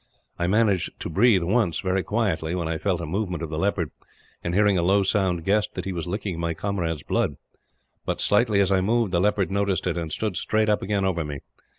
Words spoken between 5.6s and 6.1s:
that he was